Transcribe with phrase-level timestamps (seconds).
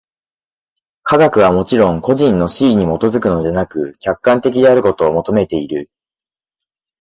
[1.03, 5.91] 科学はもちろん個人の肆意に基づくのでなく、客観的であることを求めている。